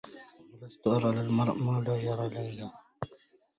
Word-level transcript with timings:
وَلَستُ 0.61 0.87
أَرى 0.87 1.11
لِلمَرءِ 1.15 1.53
ما 1.57 1.83
لا 1.87 1.95
يَرى 1.95 2.29
لِيا 2.29 2.71